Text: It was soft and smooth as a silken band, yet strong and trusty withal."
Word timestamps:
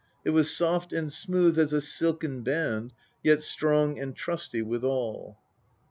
It 0.25 0.31
was 0.31 0.49
soft 0.51 0.93
and 0.93 1.13
smooth 1.13 1.59
as 1.59 1.71
a 1.73 1.79
silken 1.79 2.41
band, 2.41 2.91
yet 3.21 3.43
strong 3.43 3.99
and 3.99 4.15
trusty 4.15 4.63
withal." 4.63 5.37